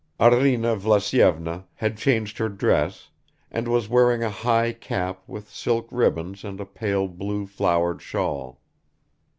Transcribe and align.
Arina 0.19 0.75
Vlasyevna 0.75 1.65
had 1.75 1.95
changed 1.95 2.39
her 2.39 2.49
dress, 2.49 3.11
and 3.51 3.67
was 3.67 3.87
wearing 3.87 4.23
a 4.23 4.31
high 4.31 4.73
cap 4.73 5.21
with 5.27 5.53
silk 5.53 5.87
ribbons 5.91 6.43
and 6.43 6.59
a 6.59 6.65
pale 6.65 7.07
blue 7.07 7.45
flowered 7.45 8.01
shawl. 8.01 8.59